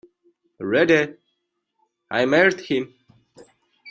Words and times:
Reader, 0.57 1.19
I 2.09 2.25
married 2.25 2.61
him. 2.61 2.91